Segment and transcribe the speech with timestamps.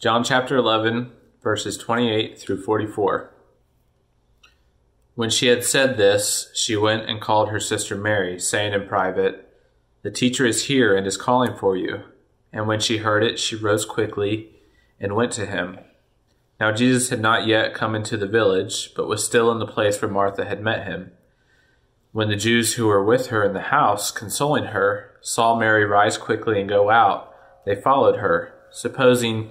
[0.00, 1.12] John chapter 11,
[1.42, 3.34] verses 28 through 44.
[5.14, 9.46] When she had said this, she went and called her sister Mary, saying in private,
[10.00, 12.04] The teacher is here and is calling for you.
[12.50, 14.52] And when she heard it, she rose quickly
[14.98, 15.80] and went to him.
[16.58, 20.00] Now Jesus had not yet come into the village, but was still in the place
[20.00, 21.12] where Martha had met him.
[22.12, 26.16] When the Jews who were with her in the house, consoling her, saw Mary rise
[26.16, 27.34] quickly and go out,
[27.66, 29.50] they followed her, supposing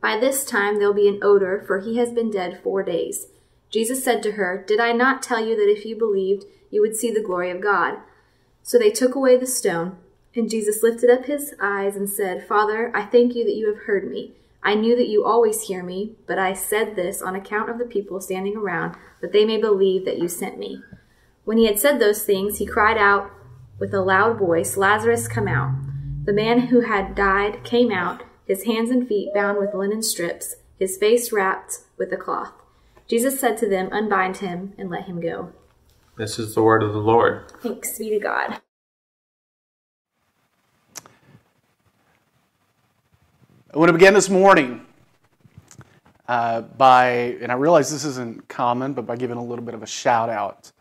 [0.00, 3.26] by this time there'll be an odor, for he has been dead four days.
[3.70, 6.96] Jesus said to her, Did I not tell you that if you believed, you would
[6.96, 7.98] see the glory of God?
[8.62, 9.96] So they took away the stone.
[10.34, 13.84] And Jesus lifted up his eyes and said, Father, I thank you that you have
[13.84, 14.32] heard me.
[14.62, 17.84] I knew that you always hear me, but I said this on account of the
[17.84, 20.82] people standing around, that they may believe that you sent me.
[21.44, 23.30] When he had said those things, he cried out
[23.78, 25.74] with a loud voice, Lazarus, come out.
[26.24, 30.56] The man who had died came out, his hands and feet bound with linen strips,
[30.76, 32.52] his face wrapped with a cloth.
[33.06, 35.52] Jesus said to them, Unbind him and let him go.
[36.16, 37.44] This is the word of the Lord.
[37.62, 38.60] Thanks be to God.
[43.72, 44.84] I want to begin this morning
[46.26, 47.06] uh, by,
[47.40, 50.28] and I realize this isn't common, but by giving a little bit of a shout
[50.28, 50.72] out.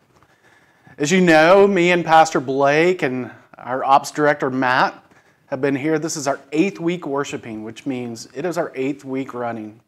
[0.98, 3.30] As you know, me and Pastor Blake and
[3.60, 5.04] our ops director Matt
[5.50, 5.98] have been here.
[5.98, 9.80] This is our eighth week worshiping, which means it is our eighth week running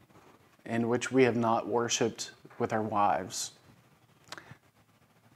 [0.66, 3.52] in which we have not worshiped with our wives.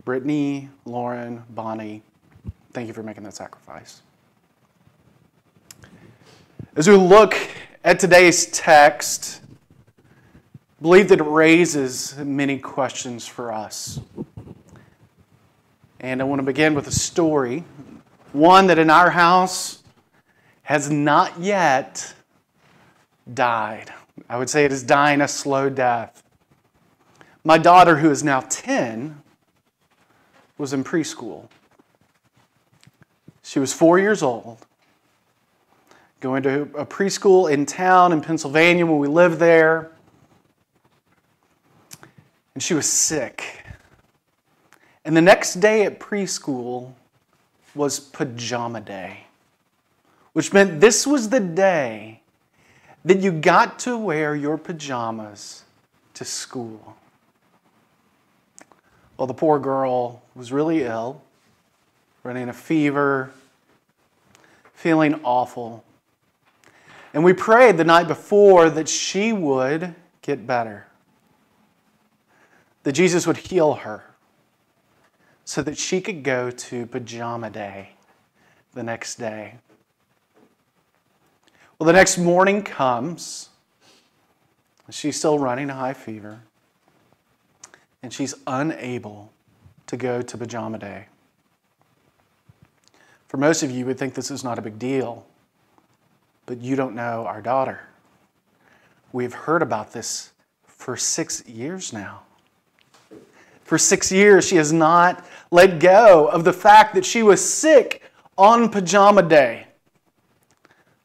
[0.04, 2.02] Brittany, Lauren, Bonnie,
[2.74, 4.02] thank you for making that sacrifice.
[6.76, 7.36] As we look
[7.84, 9.42] at today's text,
[10.00, 14.00] I believe that it raises many questions for us.
[16.00, 17.64] And I want to begin with a story,
[18.34, 19.84] one that in our house
[20.66, 22.14] has not yet
[23.34, 23.92] died.
[24.30, 26.24] I would say it is dying a slow death.
[27.44, 29.22] My daughter, who is now 10,
[30.58, 31.48] was in preschool.
[33.44, 34.66] She was four years old
[36.26, 39.92] going to a preschool in town in Pennsylvania when we lived there.
[42.56, 43.64] And she was sick.
[45.04, 46.94] And the next day at preschool
[47.76, 49.25] was pajama day,
[50.36, 52.20] which meant this was the day
[53.06, 55.64] that you got to wear your pajamas
[56.14, 56.98] to school.
[59.16, 61.22] Well, the poor girl was really ill,
[62.22, 63.32] running a fever,
[64.74, 65.86] feeling awful.
[67.14, 70.86] And we prayed the night before that she would get better,
[72.84, 74.04] that Jesus would heal her
[75.46, 77.92] so that she could go to pajama day
[78.74, 79.60] the next day.
[81.78, 83.50] Well, the next morning comes.
[84.90, 86.42] She's still running a high fever,
[88.04, 89.32] and she's unable
[89.88, 91.08] to go to pajama day.
[93.28, 95.26] For most of you, you would think this is not a big deal
[96.46, 97.82] but you don't know our daughter.
[99.12, 100.32] We've heard about this
[100.66, 102.22] for six years now.
[103.64, 108.04] For six years, she has not let go of the fact that she was sick
[108.38, 109.65] on pajama day.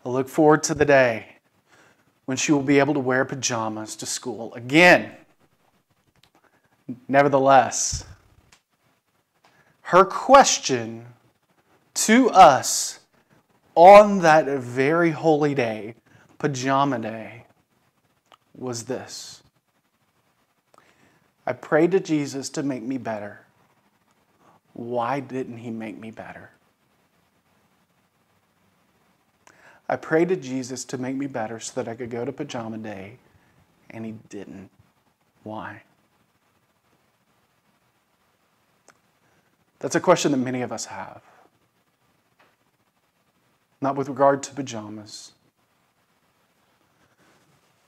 [0.05, 1.37] I look forward to the day
[2.25, 5.13] when she will be able to wear pajamas to school again.
[7.09, 8.05] Nevertheless,
[9.83, 11.07] her question
[11.95, 13.01] to us
[13.75, 15.95] on that very holy day,
[16.39, 17.45] pajama day,
[18.55, 19.43] was this
[21.47, 23.41] I prayed to Jesus to make me better.
[24.73, 26.51] Why didn't he make me better?
[29.91, 32.79] I prayed to Jesus to make me better so that I could go to pajama
[32.79, 33.19] day,
[33.91, 34.71] and he didn't.
[35.43, 35.83] Why?
[39.81, 41.23] That's a question that many of us have.
[43.81, 45.33] Not with regard to pajamas,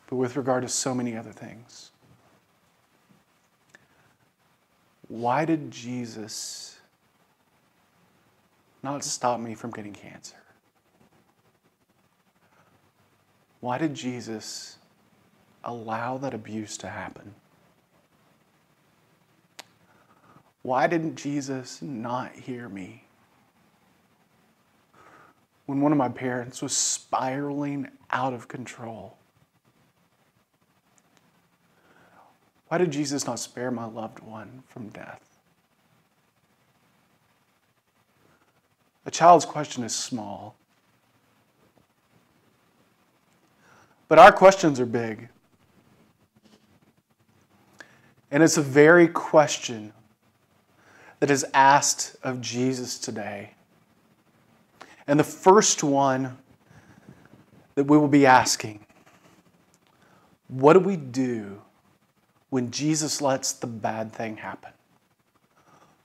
[0.08, 1.92] but with regard to so many other things.
[5.06, 6.80] Why did Jesus
[8.82, 10.41] not stop me from getting cancer?
[13.62, 14.76] Why did Jesus
[15.62, 17.32] allow that abuse to happen?
[20.62, 23.04] Why didn't Jesus not hear me?
[25.66, 29.16] When one of my parents was spiraling out of control.
[32.66, 35.38] Why did Jesus not spare my loved one from death?
[39.06, 40.56] A child's question is small,
[44.12, 45.30] but our questions are big.
[48.30, 49.94] And it's a very question
[51.20, 53.54] that is asked of Jesus today.
[55.06, 56.36] And the first one
[57.74, 58.84] that we will be asking
[60.48, 61.62] what do we do
[62.50, 64.72] when Jesus lets the bad thing happen?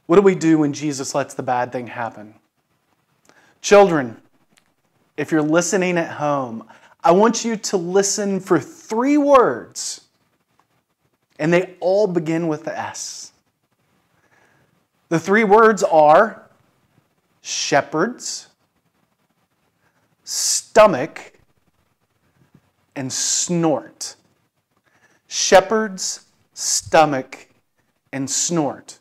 [0.05, 2.35] What do we do when Jesus lets the bad thing happen?
[3.59, 4.15] Children,
[5.17, 6.69] if you're listening at home,
[7.03, 10.01] I want you to listen for three words,
[11.39, 13.31] and they all begin with the S.
[15.09, 16.49] The three words are
[17.41, 18.47] shepherds,
[20.23, 21.33] stomach,
[22.95, 24.15] and snort.
[25.27, 27.47] Shepherds, stomach,
[28.11, 28.99] and snort.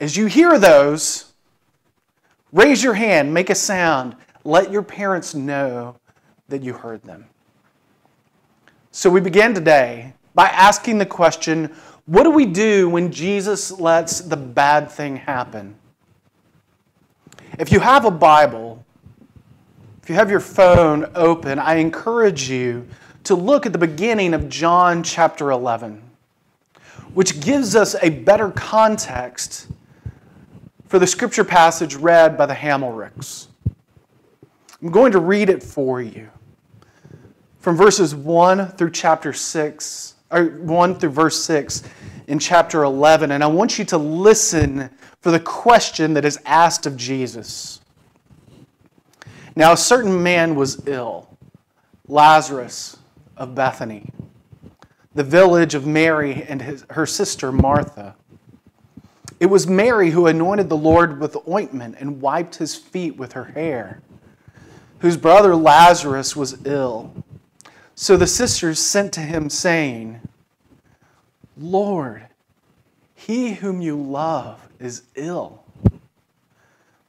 [0.00, 1.32] As you hear those,
[2.52, 5.96] raise your hand, make a sound, let your parents know
[6.48, 7.26] that you heard them.
[8.90, 11.74] So we begin today by asking the question
[12.06, 15.74] what do we do when Jesus lets the bad thing happen?
[17.58, 18.84] If you have a Bible,
[20.02, 22.86] if you have your phone open, I encourage you
[23.24, 26.00] to look at the beginning of John chapter 11,
[27.12, 29.66] which gives us a better context
[30.86, 33.48] for the scripture passage read by the Hammelricks.
[34.80, 36.30] I'm going to read it for you
[37.66, 41.82] from verses 1 through chapter 6 or 1 through verse 6
[42.28, 43.32] in chapter 11.
[43.32, 44.88] And I want you to listen
[45.20, 47.80] for the question that is asked of Jesus.
[49.56, 51.28] Now, a certain man was ill,
[52.06, 52.98] Lazarus
[53.36, 54.10] of Bethany,
[55.16, 58.14] the village of Mary and his, her sister Martha.
[59.40, 63.46] It was Mary who anointed the Lord with ointment and wiped his feet with her
[63.46, 64.02] hair,
[65.00, 67.12] whose brother Lazarus was ill.
[67.98, 70.20] So the sisters sent to him, saying,
[71.56, 72.26] Lord,
[73.14, 75.64] he whom you love is ill.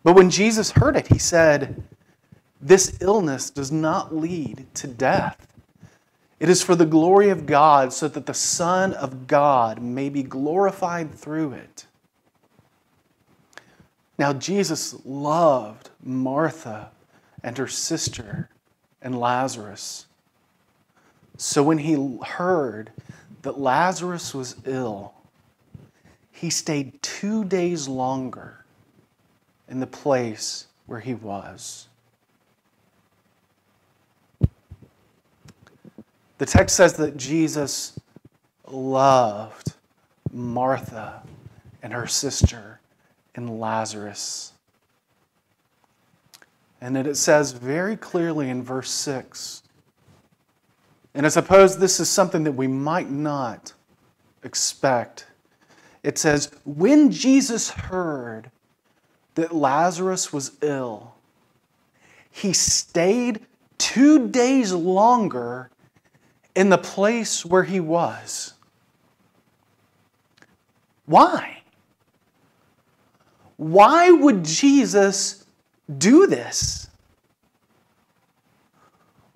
[0.03, 1.83] But when Jesus heard it, he said,
[2.61, 5.45] This illness does not lead to death.
[6.39, 10.23] It is for the glory of God, so that the Son of God may be
[10.23, 11.85] glorified through it.
[14.17, 16.91] Now, Jesus loved Martha
[17.43, 18.49] and her sister
[19.01, 20.06] and Lazarus.
[21.37, 22.91] So when he heard
[23.43, 25.13] that Lazarus was ill,
[26.31, 28.65] he stayed two days longer
[29.69, 31.87] in the place where he was.
[36.39, 37.99] The text says that Jesus
[38.67, 39.73] loved
[40.31, 41.23] Martha
[41.81, 42.79] and her sister
[43.35, 44.53] and Lazarus.
[46.79, 49.63] And that it says very clearly in verse 6
[51.17, 53.73] and I suppose this is something that we might not
[54.43, 55.25] expect.
[56.03, 58.51] It says, When Jesus heard
[59.33, 61.15] that Lazarus was ill,
[62.29, 63.47] he stayed
[63.79, 65.71] two days longer
[66.55, 68.53] in the place where he was.
[71.07, 71.63] Why?
[73.55, 75.47] Why would Jesus
[75.97, 76.86] do this?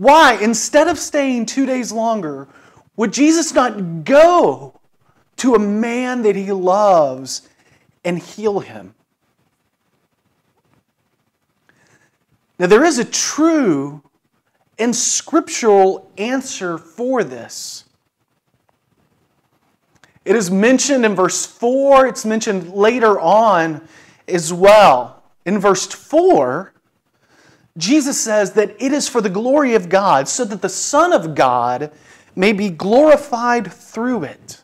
[0.01, 2.47] Why, instead of staying two days longer,
[2.95, 4.81] would Jesus not go
[5.35, 7.47] to a man that he loves
[8.03, 8.95] and heal him?
[12.57, 14.01] Now, there is a true
[14.79, 17.85] and scriptural answer for this.
[20.25, 23.87] It is mentioned in verse 4, it's mentioned later on
[24.27, 25.21] as well.
[25.45, 26.73] In verse 4,
[27.77, 31.35] Jesus says that it is for the glory of God, so that the Son of
[31.35, 31.91] God
[32.35, 34.61] may be glorified through it.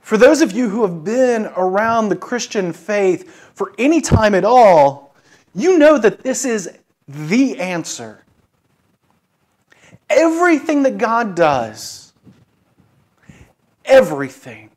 [0.00, 4.44] For those of you who have been around the Christian faith for any time at
[4.44, 5.14] all,
[5.54, 8.24] you know that this is the answer.
[10.08, 12.12] Everything that God does,
[13.84, 14.70] everything,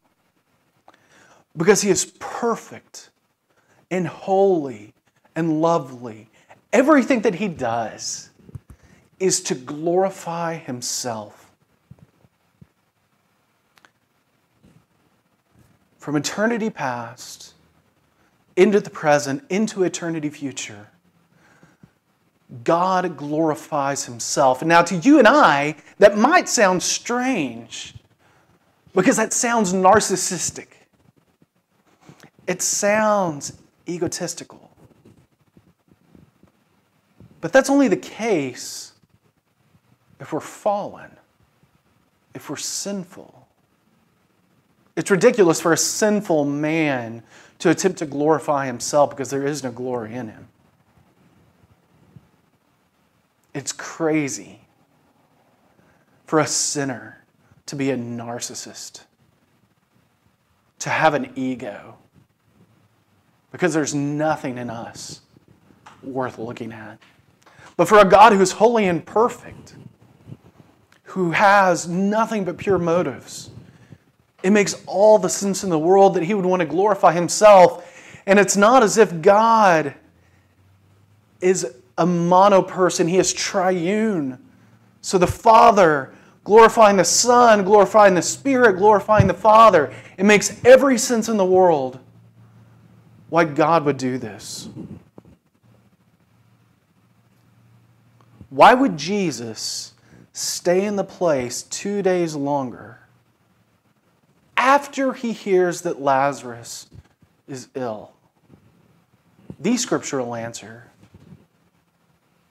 [1.57, 3.09] because He is perfect
[3.89, 4.93] and holy
[5.35, 6.29] and lovely,
[6.71, 8.29] everything that He does
[9.19, 11.51] is to glorify Himself.
[15.97, 17.53] From eternity past
[18.55, 20.89] into the present, into eternity future,
[22.63, 24.61] God glorifies Himself.
[24.61, 27.95] And now, to you and I, that might sound strange
[28.93, 30.67] because that sounds narcissistic.
[32.45, 34.62] It sounds egotistical.
[37.43, 38.93] But that's only the case
[40.21, 41.11] if we're fallen,
[42.33, 43.49] if we're sinful.
[44.95, 47.21] It's ridiculous for a sinful man
[47.59, 50.47] to attempt to glorify himself because there is no glory in him.
[53.53, 54.61] It's crazy
[56.25, 57.25] for a sinner
[57.65, 59.01] to be a narcissist,
[60.79, 61.97] to have an ego,
[63.51, 65.19] because there's nothing in us
[66.01, 66.99] worth looking at.
[67.75, 69.75] But for a God who's holy and perfect,
[71.03, 73.49] who has nothing but pure motives,
[74.43, 78.21] it makes all the sense in the world that he would want to glorify himself.
[78.25, 79.95] And it's not as if God
[81.41, 84.39] is a mono person, he is triune.
[85.01, 86.13] So the Father
[86.43, 89.93] glorifying the Son, glorifying the Spirit, glorifying the Father.
[90.17, 91.99] It makes every sense in the world
[93.29, 94.69] why God would do this.
[98.53, 99.95] Why would Jesus
[100.31, 102.99] stay in the place two days longer
[104.55, 106.85] after he hears that Lazarus
[107.47, 108.11] is ill?
[109.59, 110.91] The scriptural answer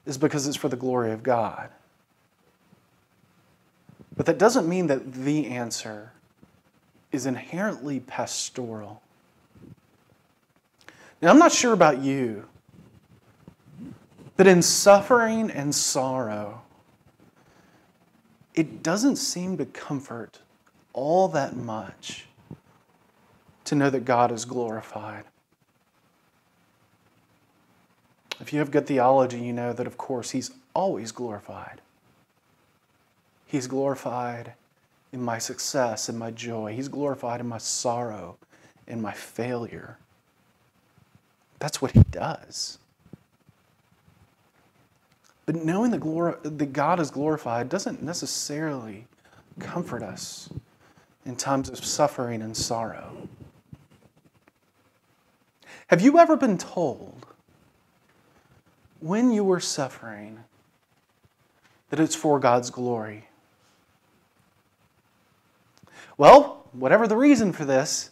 [0.05, 1.71] is because it's for the glory of God.
[4.17, 6.11] But that doesn't mean that the answer
[7.13, 9.03] is inherently pastoral.
[11.21, 12.49] Now, I'm not sure about you,
[14.37, 16.63] but in suffering and sorrow,
[18.55, 20.41] it doesn't seem to comfort
[20.93, 22.27] all that much
[23.65, 25.25] to know that God is glorified.
[28.41, 31.81] If you have good theology, you know that, of course, He's always glorified.
[33.47, 34.55] He's glorified
[35.13, 38.37] in my success and my joy, He's glorified in my sorrow
[38.89, 39.99] and my failure.
[41.59, 42.79] That's what He does.
[45.47, 49.07] But knowing that, that God is glorified doesn't necessarily
[49.59, 50.49] comfort us
[51.25, 53.29] in times of suffering and sorrow.
[55.89, 57.27] Have you ever been told
[59.01, 60.39] when you were suffering
[61.91, 63.29] that it's for God's glory?
[66.17, 68.11] Well, whatever the reason for this,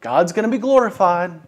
[0.00, 1.40] God's going to be glorified.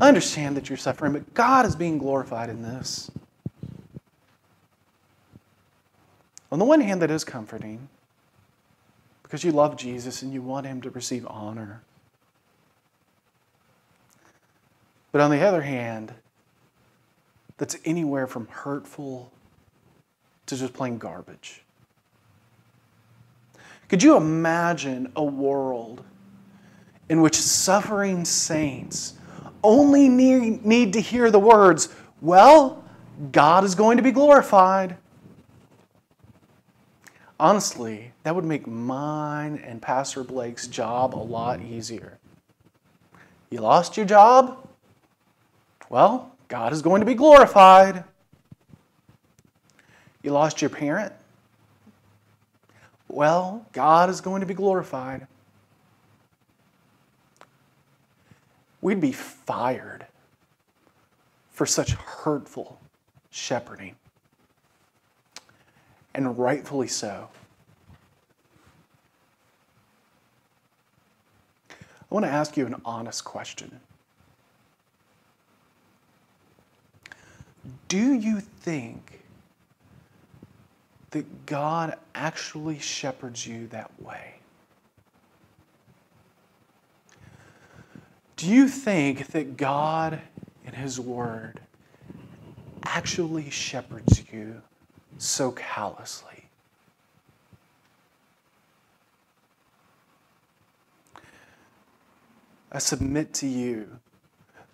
[0.00, 3.10] I understand that you're suffering, but God is being glorified in this.
[6.50, 7.88] On the one hand, that is comforting
[9.22, 11.82] because you love Jesus and you want him to receive honor.
[15.10, 16.12] But on the other hand,
[17.56, 19.32] that's anywhere from hurtful
[20.46, 21.62] to just plain garbage.
[23.88, 26.04] Could you imagine a world
[27.08, 29.14] in which suffering saints
[29.64, 31.88] only need, need to hear the words,
[32.20, 32.84] well,
[33.32, 34.96] God is going to be glorified?
[37.40, 42.18] Honestly, that would make mine and Pastor Blake's job a lot easier.
[43.50, 44.68] You lost your job?
[45.90, 48.04] Well, God is going to be glorified.
[50.22, 51.12] You lost your parent?
[53.08, 55.26] Well, God is going to be glorified.
[58.84, 60.04] We'd be fired
[61.50, 62.78] for such hurtful
[63.30, 63.96] shepherding.
[66.14, 67.30] And rightfully so.
[71.70, 71.74] I
[72.10, 73.80] want to ask you an honest question.
[77.88, 79.22] Do you think
[81.12, 84.34] that God actually shepherds you that way?
[88.44, 90.20] Do you think that God
[90.66, 91.60] in His Word
[92.84, 94.60] actually shepherds you
[95.16, 96.44] so callously?
[102.70, 103.88] I submit to you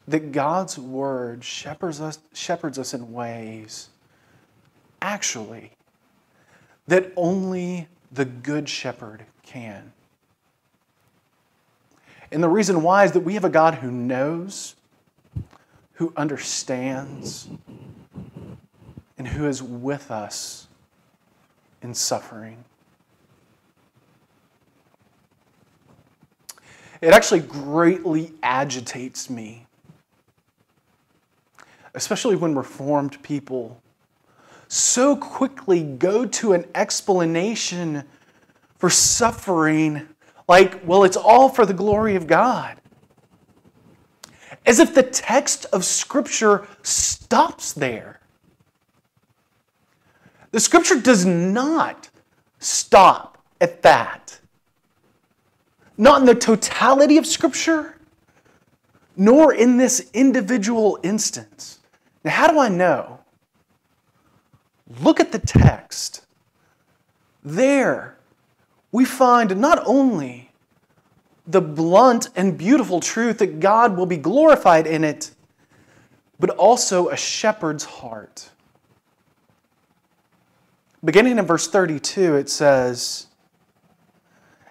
[0.08, 3.90] that God's Word shepherds us, shepherds us in ways,
[5.00, 5.70] actually,
[6.88, 9.92] that only the Good Shepherd can.
[12.32, 14.76] And the reason why is that we have a God who knows,
[15.94, 17.48] who understands,
[19.18, 20.68] and who is with us
[21.82, 22.64] in suffering.
[27.00, 29.66] It actually greatly agitates me,
[31.94, 33.82] especially when Reformed people
[34.68, 38.04] so quickly go to an explanation
[38.78, 40.06] for suffering
[40.50, 42.76] like, well, it's all for the glory of God.
[44.66, 48.18] As if the text of Scripture stops there.
[50.50, 52.10] The Scripture does not
[52.58, 54.40] stop at that.
[55.96, 57.94] Not in the totality of Scripture,
[59.16, 61.78] nor in this individual instance.
[62.24, 63.20] Now, how do I know?
[65.00, 66.26] Look at the text.
[67.44, 68.16] There,
[68.92, 70.50] we find not only
[71.46, 75.32] the blunt and beautiful truth that God will be glorified in it,
[76.38, 78.50] but also a shepherd's heart.
[81.04, 83.26] Beginning in verse 32, it says,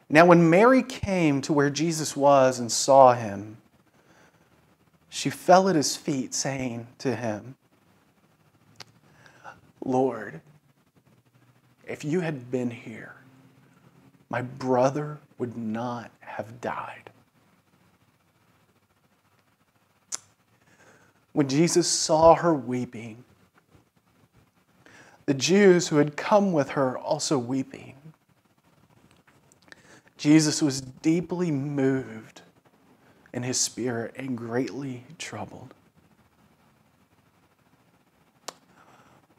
[0.09, 3.57] Now when Mary came to where Jesus was and saw him,
[5.09, 7.55] she fell at his feet, saying to him,
[9.83, 10.41] Lord,
[11.87, 13.15] if you had been here,
[14.29, 17.09] my brother would not have died.
[21.33, 23.23] When Jesus saw her weeping,
[25.25, 27.95] the Jews who had come with her also weeping,
[30.17, 32.41] Jesus was deeply moved
[33.31, 35.73] in his spirit and greatly troubled.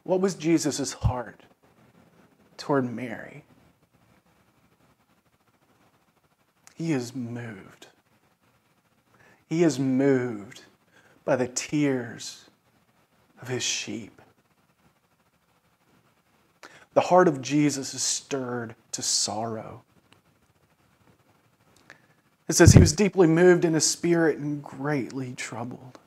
[0.04, 1.42] What was Jesus' heart
[2.56, 3.44] toward Mary?
[6.80, 7.88] He is moved.
[9.50, 10.62] He is moved
[11.26, 12.46] by the tears
[13.42, 14.22] of his sheep.
[16.94, 19.82] The heart of Jesus is stirred to sorrow.
[22.48, 25.98] It says he was deeply moved in his spirit and greatly troubled.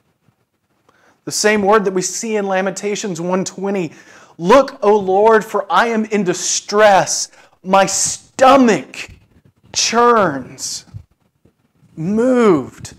[1.26, 3.92] The same word that we see in Lamentations 120
[4.40, 7.30] Look, O Lord, for I am in distress.
[7.62, 9.12] My stomach
[9.74, 10.86] churns,
[11.96, 12.96] moved.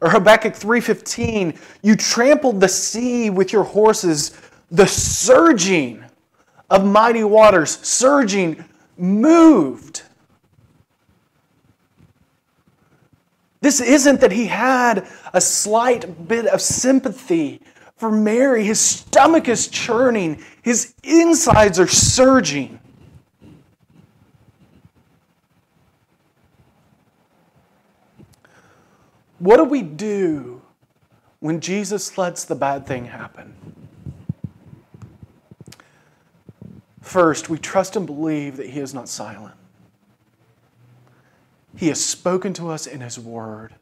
[0.00, 4.32] Or Habakkuk 3:15, you trampled the sea with your horses,
[4.70, 6.04] the surging
[6.70, 8.64] of mighty waters, surging,
[8.96, 10.02] moved.
[13.60, 17.62] This isn't that he had a slight bit of sympathy
[17.96, 18.64] for Mary.
[18.64, 22.78] His stomach is churning, his insides are surging.
[29.44, 30.62] What do we do
[31.40, 33.54] when Jesus lets the bad thing happen?
[37.02, 39.54] First, we trust and believe that He is not silent.
[41.76, 43.74] He has spoken to us in His Word.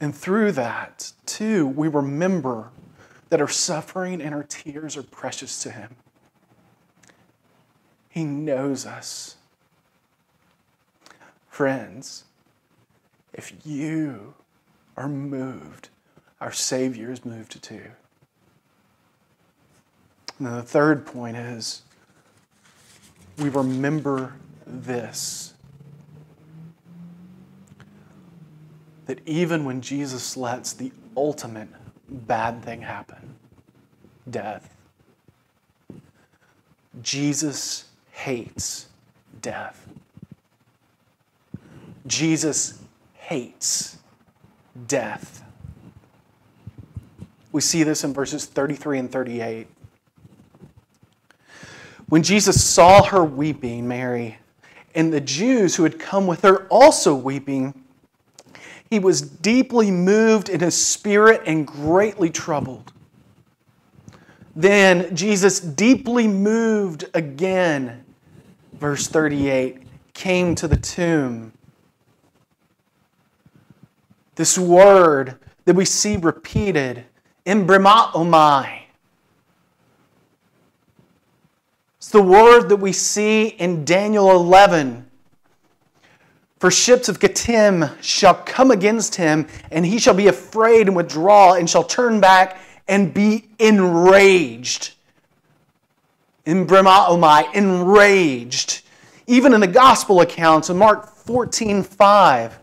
[0.00, 2.70] And through that, too, we remember
[3.28, 5.94] that our suffering and our tears are precious to Him.
[8.08, 9.36] He knows us.
[11.50, 12.24] Friends,
[13.38, 14.34] if you
[14.96, 15.88] are moved,
[16.40, 17.92] our Savior is moved too.
[20.38, 21.82] And then the third point is
[23.38, 24.34] we remember
[24.66, 25.54] this
[29.06, 31.68] that even when Jesus lets the ultimate
[32.10, 33.36] bad thing happen,
[34.28, 34.74] death,
[37.00, 38.88] Jesus hates
[39.40, 39.88] death.
[42.06, 42.82] Jesus
[43.28, 43.98] hates
[44.86, 45.44] death.
[47.52, 49.66] We see this in verses 33 and 38.
[52.08, 54.38] When Jesus saw her weeping, Mary,
[54.94, 57.74] and the Jews who had come with her also weeping,
[58.88, 62.94] he was deeply moved in his spirit and greatly troubled.
[64.56, 68.06] Then Jesus, deeply moved again,
[68.72, 69.82] verse 38,
[70.14, 71.52] came to the tomb.
[74.38, 77.04] This word that we see repeated,
[77.44, 78.82] embrimaomai.
[81.96, 85.10] It's the word that we see in Daniel 11
[86.60, 91.54] For ships of Kittim shall come against him, and he shall be afraid and withdraw,
[91.54, 94.92] and shall turn back and be enraged.
[96.46, 98.82] Embrimaomai, enraged.
[99.26, 102.58] Even in the gospel accounts, in Mark 14 5,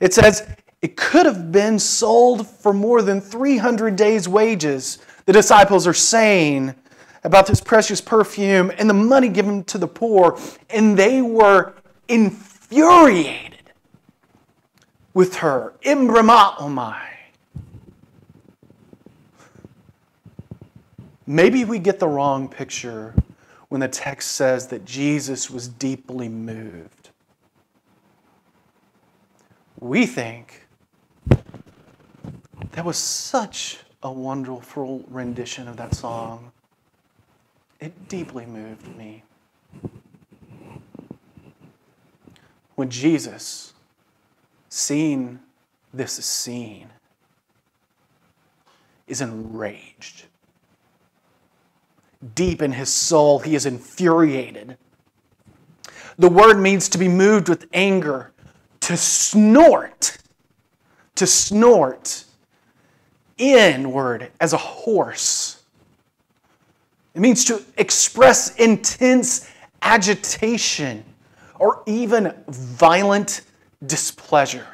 [0.00, 0.48] it says,
[0.82, 4.98] It could have been sold for more than 300 days' wages.
[5.26, 6.74] The disciples are saying
[7.22, 11.74] about this precious perfume and the money given to the poor, and they were
[12.08, 13.72] infuriated
[15.14, 15.74] with her.
[15.84, 16.98] Embrimaomai.
[21.24, 23.14] Maybe we get the wrong picture
[23.68, 27.10] when the text says that Jesus was deeply moved.
[29.78, 30.61] We think
[32.72, 36.52] that was such a wonderful rendition of that song.
[37.80, 39.22] It deeply moved me.
[42.74, 43.74] When Jesus,
[44.68, 45.38] seeing
[45.92, 46.88] this scene,
[49.06, 50.24] is enraged.
[52.34, 54.78] Deep in his soul, he is infuriated.
[56.16, 58.32] The word means to be moved with anger,
[58.80, 60.18] to snort,
[61.16, 62.24] to snort
[63.38, 65.62] inward as a horse.
[67.14, 69.50] It means to express intense
[69.82, 71.04] agitation
[71.58, 73.42] or even violent
[73.86, 74.66] displeasure.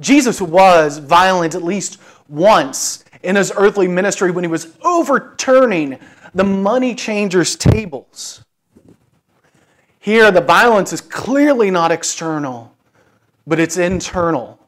[0.00, 1.98] Jesus was violent at least
[2.28, 5.98] once in his earthly ministry when he was overturning
[6.34, 8.44] the money changers' tables.
[10.00, 12.71] Here, the violence is clearly not external,
[13.46, 14.58] but it's internal.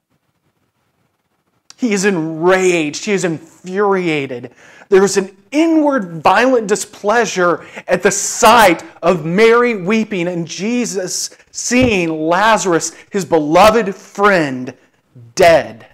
[1.77, 4.53] He is enraged, he is infuriated.
[4.89, 12.95] There's an inward violent displeasure at the sight of Mary weeping and Jesus seeing Lazarus,
[13.11, 14.75] his beloved friend,
[15.35, 15.87] dead.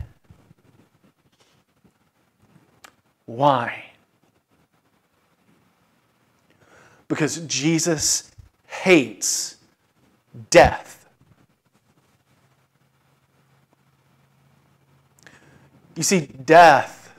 [3.26, 3.84] Why?
[7.08, 8.30] Because Jesus
[8.66, 9.56] hates
[10.50, 10.99] death.
[16.00, 17.14] You see, death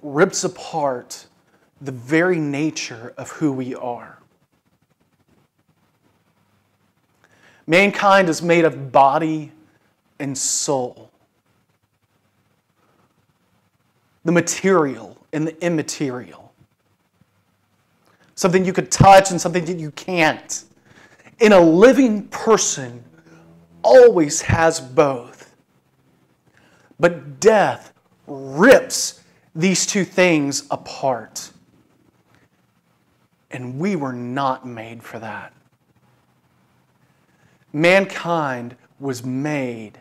[0.00, 1.26] rips apart
[1.78, 4.18] the very nature of who we are.
[7.66, 9.52] Mankind is made of body
[10.18, 11.10] and soul.
[14.24, 16.54] The material and the immaterial.
[18.36, 20.64] Something you could touch and something that you can't.
[21.42, 23.04] And a living person
[23.82, 25.37] always has both.
[27.00, 27.92] But death
[28.26, 29.22] rips
[29.54, 31.50] these two things apart.
[33.50, 35.52] And we were not made for that.
[37.72, 40.00] Mankind was made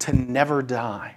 [0.00, 1.14] to never die.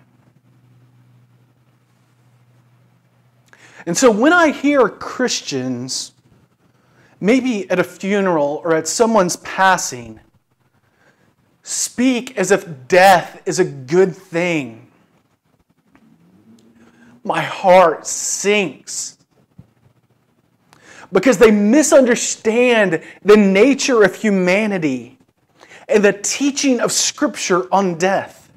[3.85, 6.13] And so when I hear Christians,
[7.19, 10.19] maybe at a funeral or at someone's passing,
[11.63, 14.90] speak as if death is a good thing,
[17.23, 19.17] my heart sinks.
[21.11, 25.17] Because they misunderstand the nature of humanity
[25.87, 28.49] and the teaching of Scripture on death.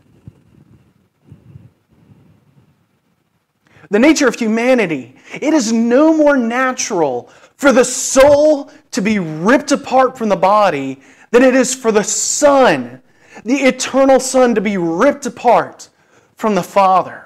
[3.91, 9.73] The nature of humanity, it is no more natural for the soul to be ripped
[9.73, 11.01] apart from the body
[11.31, 13.03] than it is for the Son,
[13.45, 15.89] the eternal Son, to be ripped apart
[16.37, 17.24] from the Father.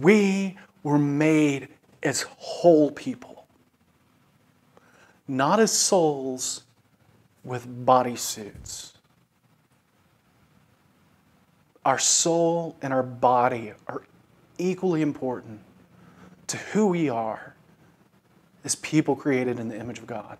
[0.00, 1.68] We were made
[2.02, 3.46] as whole people,
[5.26, 6.64] not as souls
[7.42, 8.92] with bodysuits.
[11.84, 14.02] Our soul and our body are
[14.58, 15.60] equally important
[16.48, 17.54] to who we are
[18.64, 20.38] as people created in the image of God.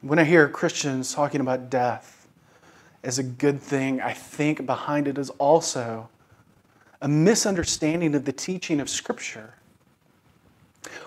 [0.00, 2.13] When I hear Christians talking about death
[3.04, 6.08] as a good thing, I think behind it is also
[7.00, 9.54] a misunderstanding of the teaching of Scripture.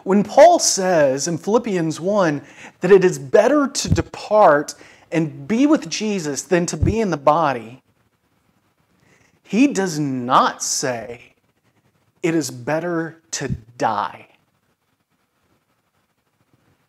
[0.04, 2.42] When Paul says in Philippians 1
[2.82, 4.76] that it is better to depart
[5.12, 7.82] and be with Jesus than to be in the body,
[9.44, 11.34] he does not say
[12.22, 14.28] it is better to die.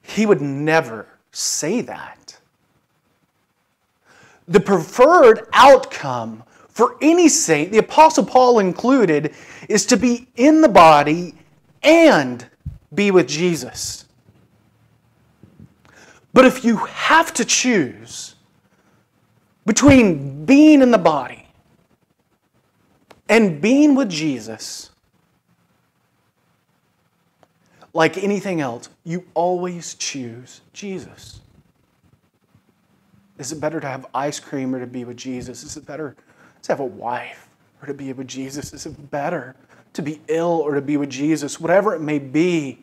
[0.03, 2.28] He would never say that.
[4.49, 9.35] The preferred outcome for any saint, the Apostle Paul included,
[9.69, 11.35] is to be in the body
[11.83, 12.47] and
[12.95, 14.07] be with Jesus.
[16.33, 18.37] But if you have to choose
[19.67, 21.47] between being in the body
[23.29, 24.91] and being with Jesus,
[27.93, 31.41] like anything else, you always choose Jesus.
[33.38, 35.62] Is it better to have ice cream or to be with Jesus?
[35.62, 36.16] Is it better
[36.62, 37.48] to have a wife
[37.81, 38.72] or to be with Jesus?
[38.72, 39.55] Is it better
[39.92, 41.61] to be ill or to be with Jesus?
[41.61, 42.81] Whatever it may be,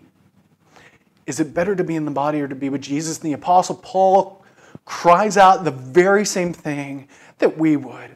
[1.26, 3.18] is it better to be in the body or to be with Jesus?
[3.18, 4.44] And the Apostle Paul
[4.86, 7.08] cries out the very same thing
[7.40, 8.16] that we would.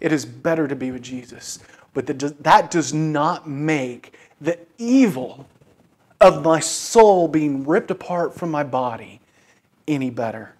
[0.00, 1.60] It is better to be with Jesus.
[1.94, 5.46] But that does not make the evil
[6.20, 9.20] of my soul being ripped apart from my body
[9.86, 10.54] any better.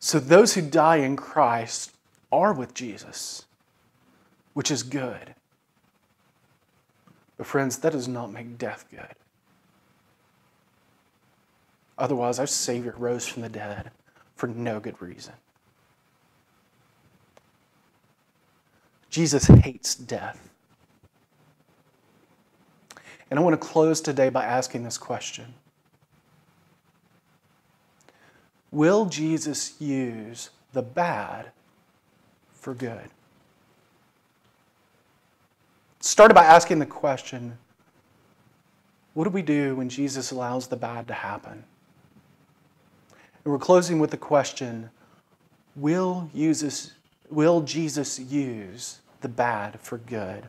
[0.00, 1.92] So those who die in Christ
[2.30, 3.46] are with Jesus,
[4.54, 5.34] which is good.
[7.36, 9.14] But, friends, that does not make death good.
[11.96, 13.90] Otherwise, our Savior rose from the dead
[14.36, 15.34] for no good reason.
[19.10, 20.48] Jesus hates death.
[23.30, 25.54] And I want to close today by asking this question
[28.70, 31.50] Will Jesus use the bad
[32.52, 33.08] for good?
[36.00, 37.58] Started by asking the question
[39.14, 41.64] what do we do when Jesus allows the bad to happen?
[43.44, 44.90] And we're closing with the question
[45.74, 46.92] will, uses,
[47.28, 50.46] will Jesus use the bad for good?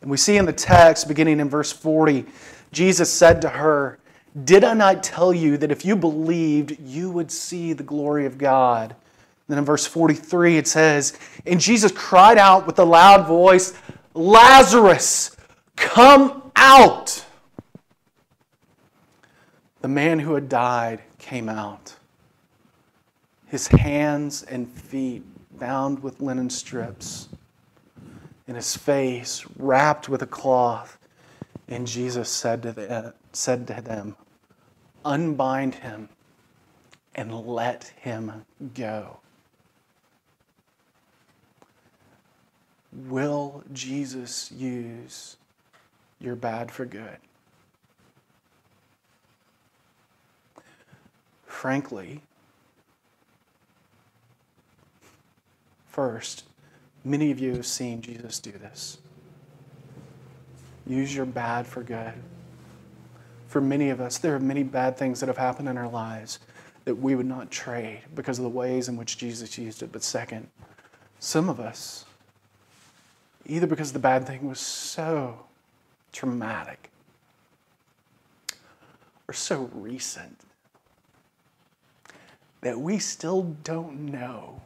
[0.00, 2.26] And we see in the text, beginning in verse 40,
[2.72, 4.00] Jesus said to her,
[4.44, 8.38] Did I not tell you that if you believed, you would see the glory of
[8.38, 8.94] God?
[9.48, 13.74] Then in verse 43, it says, And Jesus cried out with a loud voice,
[14.14, 15.36] Lazarus,
[15.76, 17.24] come out.
[19.82, 21.96] The man who had died came out,
[23.48, 25.24] his hands and feet
[25.58, 27.28] bound with linen strips
[28.46, 30.98] and his face wrapped with a cloth.
[31.68, 34.16] And Jesus said to, the, said to them,
[35.04, 36.08] Unbind him
[37.14, 39.18] and let him go.
[42.92, 45.36] Will Jesus use
[46.20, 47.16] your bad for good?
[51.46, 52.22] Frankly,
[55.86, 56.44] first,
[57.04, 58.98] Many of you have seen Jesus do this.
[60.86, 62.14] Use your bad for good.
[63.52, 66.38] For many of us, there are many bad things that have happened in our lives
[66.86, 69.92] that we would not trade because of the ways in which Jesus used it.
[69.92, 70.48] But second,
[71.20, 72.06] some of us,
[73.44, 75.44] either because the bad thing was so
[76.12, 76.88] traumatic
[79.28, 80.40] or so recent
[82.62, 84.62] that we still don't know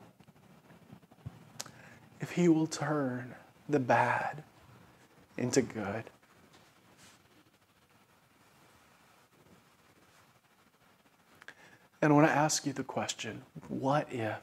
[2.20, 3.34] if He will turn
[3.68, 4.44] the bad
[5.36, 6.04] into good.
[12.06, 14.38] And I want to ask you the question what if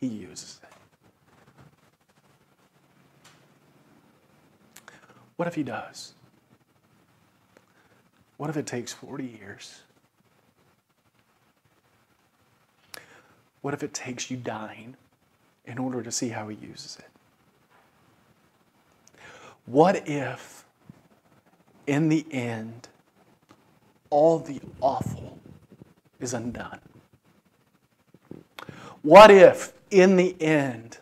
[0.00, 0.68] He uses it?
[5.36, 6.14] What if He does?
[8.38, 9.82] What if it takes 40 years?
[13.62, 14.96] What if it takes you dying
[15.66, 17.06] in order to see how he uses it.
[19.64, 20.64] What if,
[21.86, 22.88] in the end,
[24.10, 25.39] all the awful
[26.20, 26.80] is undone?
[29.02, 30.98] What if, in the end,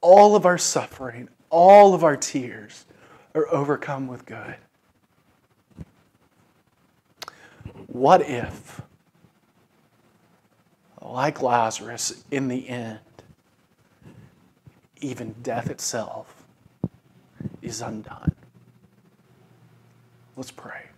[0.00, 2.86] all of our suffering, all of our tears
[3.34, 4.56] are overcome with good?
[7.86, 8.82] What if
[11.10, 13.00] like Lazarus, in the end,
[15.00, 16.44] even death itself
[17.62, 18.32] is undone.
[20.36, 20.89] Let's pray.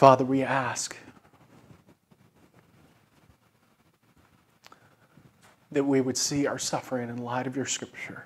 [0.00, 0.96] Father, we ask
[5.70, 8.24] that we would see our suffering in light of your scripture.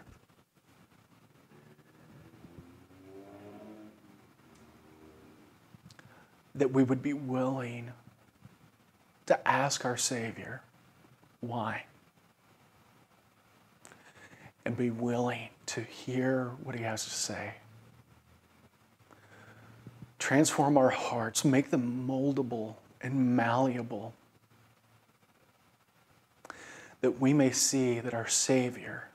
[6.54, 7.90] That we would be willing
[9.26, 10.62] to ask our Savior,
[11.40, 11.86] why?
[14.64, 17.54] And be willing to hear what He has to say.
[20.24, 24.14] Transform our hearts, make them moldable and malleable,
[27.02, 29.08] that we may see that our Savior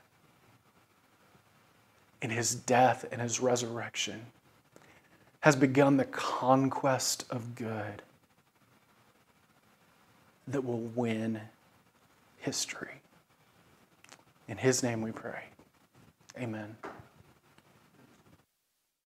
[2.22, 4.28] in his death and his resurrection
[5.40, 8.04] has begun the conquest of good
[10.48, 11.42] that will win
[12.38, 13.02] history.
[14.48, 15.46] In his name we pray.
[16.38, 16.78] Amen.